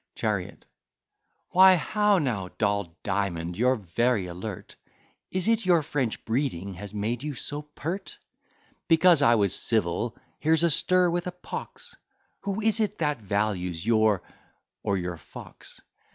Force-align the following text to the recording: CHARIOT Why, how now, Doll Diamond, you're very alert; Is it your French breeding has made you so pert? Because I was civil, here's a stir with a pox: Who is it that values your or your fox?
CHARIOT 0.15 0.65
Why, 1.49 1.75
how 1.75 2.17
now, 2.17 2.49
Doll 2.57 2.97
Diamond, 3.03 3.55
you're 3.55 3.75
very 3.75 4.25
alert; 4.25 4.75
Is 5.29 5.47
it 5.47 5.63
your 5.63 5.83
French 5.83 6.25
breeding 6.25 6.73
has 6.73 6.91
made 6.91 7.21
you 7.21 7.35
so 7.35 7.61
pert? 7.61 8.17
Because 8.87 9.21
I 9.21 9.35
was 9.35 9.53
civil, 9.53 10.17
here's 10.39 10.63
a 10.63 10.71
stir 10.71 11.11
with 11.11 11.27
a 11.27 11.31
pox: 11.31 11.95
Who 12.39 12.61
is 12.61 12.79
it 12.79 12.97
that 12.97 13.19
values 13.21 13.85
your 13.85 14.23
or 14.81 14.97
your 14.97 15.17
fox? 15.17 15.81